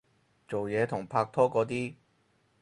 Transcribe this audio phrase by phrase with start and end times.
[0.47, 1.93] 做嘢同拍拖嗰啲